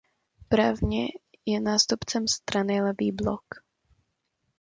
[0.49, 1.07] Právně
[1.45, 3.45] je nástupcem strany Levý blok.